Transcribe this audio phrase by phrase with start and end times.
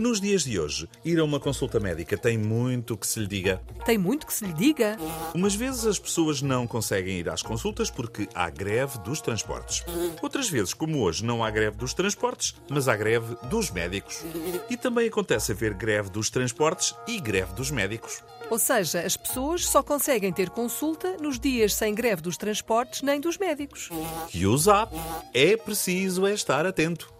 [0.00, 3.60] Nos dias de hoje, ir a uma consulta médica tem muito que se lhe diga.
[3.84, 4.96] Tem muito que se lhe diga.
[5.34, 9.84] Umas vezes as pessoas não conseguem ir às consultas porque há greve dos transportes.
[10.22, 14.24] Outras vezes, como hoje, não há greve dos transportes, mas há greve dos médicos.
[14.70, 18.22] E também acontece haver greve dos transportes e greve dos médicos.
[18.48, 23.20] Ou seja, as pessoas só conseguem ter consulta nos dias sem greve dos transportes nem
[23.20, 23.90] dos médicos.
[24.32, 24.96] E o zap
[25.34, 27.19] é preciso é estar atento.